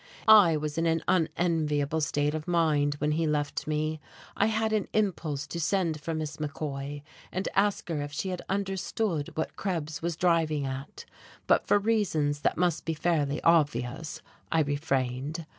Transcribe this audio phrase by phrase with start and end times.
[0.27, 3.99] I was in an unenviable state of mind when he left me.
[4.35, 8.41] I had an impulse to send for Miss McCoy and ask her if she had
[8.49, 11.05] understood what Krebs was "driving at,"
[11.45, 15.45] but for reasons that must be fairly obvious I refrained.